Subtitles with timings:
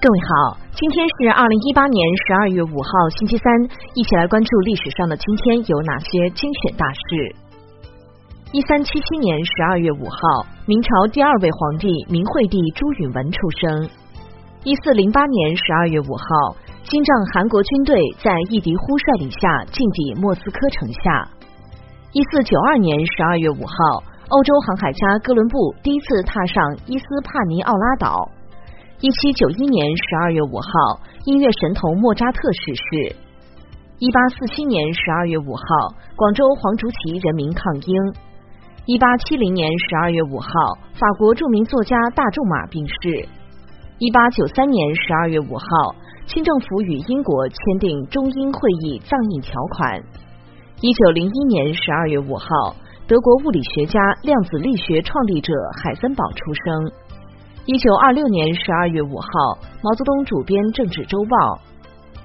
[0.00, 3.50] 各位好，今天是二零一八年十二月五号，星期三，
[3.96, 7.34] 一起来关注历史上的今天有哪些精选大事。
[8.52, 13.90] 一三七七年十二月五号，明朝第二位皇帝明惠帝朱允文出生。
[14.62, 16.54] 一四零八年十二月五号，
[16.84, 21.28] 金帐韩国军队在义迪呼率领下进抵莫斯科城下。
[22.12, 28.30] 一四九二年十二月五号，欧洲航海家哥伦布第一次踏上伊斯帕尼奥拉岛。
[29.00, 33.14] 一七九一年十二月五号，音乐神童莫扎特逝世。
[34.00, 35.62] 一八四七年十二月五号，
[36.16, 37.94] 广州黄竹旗人民抗英。
[38.86, 40.50] 一八七零年十二月五号，
[40.94, 43.28] 法国著名作家大仲马病逝。
[43.98, 45.94] 一八九三年十二月五号，
[46.26, 50.02] 清政府与英国签订中英会议藏印条款。
[50.80, 52.74] 一九零一年十二月五号，
[53.06, 55.52] 德国物理学家、量子力学创立者
[55.84, 57.07] 海森堡出生。
[57.68, 59.28] 一九二六年十二月五号，
[59.82, 61.36] 毛泽东主编《政治周报》。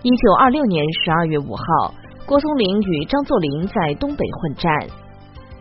[0.00, 1.92] 一九二六年十二月五号，
[2.24, 4.72] 郭松龄与张作霖在东北混战。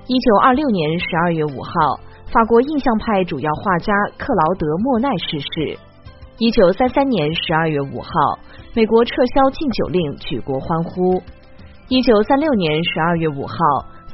[0.07, 1.99] 一九二六年十二月五号，
[2.31, 5.75] 法国印象派主要画家克劳德·莫奈逝世。
[6.39, 8.39] 一九三三年十二月五号，
[8.71, 11.19] 美国撤销禁酒令，举国欢呼。
[11.91, 13.57] 一九三六年十二月五号，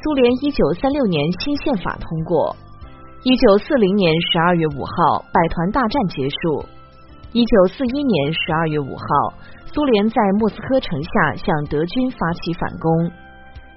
[0.02, 2.50] 苏联一九三六年新宪法通过。
[3.24, 6.66] 一九四零年十二月五号，百团大战结束。
[7.34, 9.38] 一九四一年十二月五号，
[9.72, 13.12] 苏联在莫斯科城下向德军发起反攻。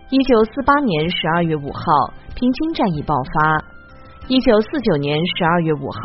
[0.09, 1.85] 一九四八年十二月五号，
[2.35, 3.63] 平津战役爆发。
[4.29, 6.01] 一九四九年十二月五号，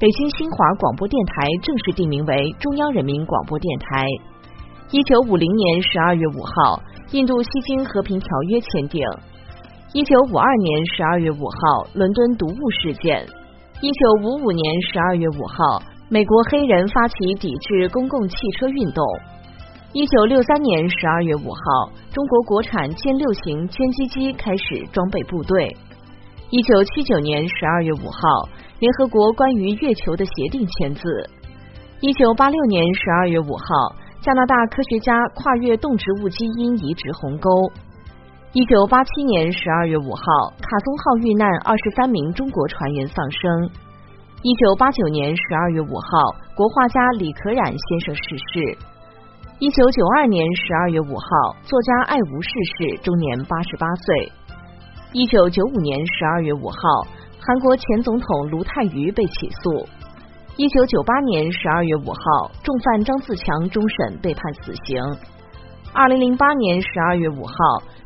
[0.00, 4.06] 北京新华广播电台正式定名为中央人民广播电台。
[4.92, 9.06] 一九五零年十二月五号，印度西京和平条约签订。
[9.94, 13.24] 一九五二年十二月五号，伦敦毒物事件；
[13.80, 19.02] 一九五五年十二月五号，美国黑人发起抵制公共汽车运动；
[19.94, 25.72] 一九六三年十二月五号，中国国产歼六型歼击机开始装备部队；
[26.50, 28.44] 一九七九年十二月五号，
[28.80, 31.00] 联合国关于月球的协定签字；
[32.00, 37.48] 一九八六年十二月五号，加拿大科学家跨越动植物基因移植鸿沟。
[38.54, 43.70] 一九八七年十二月五号，卡松号遇难，二十三名中国船员丧生。
[44.40, 48.78] 一九八九年十二月五号，国画家李可染先生逝世。
[49.58, 52.48] 一九九二年十二月五号，作家艾吾逝
[52.78, 54.32] 世，终年八十八岁。
[55.12, 57.06] 一九九五年十二月五号，
[57.38, 59.86] 韩国前总统卢泰愚被起诉。
[60.56, 64.96] 一九九八年十二月五号，重犯张自强终审被判死刑。
[65.92, 67.54] 二零零八年十二月五号。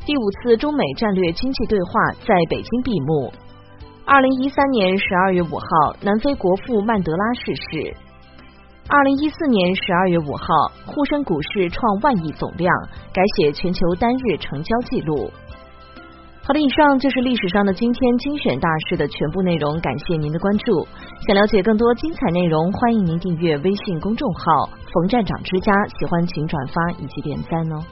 [0.05, 3.31] 第五次中美战略经济对话在北京闭幕。
[4.05, 7.95] 二零一三年十二月五号，南非国父曼德拉逝世。
[8.89, 10.45] 二零一四年十二月五号，
[10.85, 12.69] 沪深股市创万亿总量，
[13.13, 15.31] 改写全球单日成交记录。
[16.45, 20.85] 好的，以上就是历史上的今天精选大事的全部内容，感谢您的关注。
[21.25, 27.83] 想了解更多精彩内容，欢迎您订阅微信公众号“冯站长之家”，喜欢请转发以及点赞哦。